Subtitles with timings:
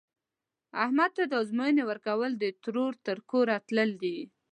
[0.83, 4.17] احمد ته د ازموینې ورکول، د ترور تر کوره تلل دي.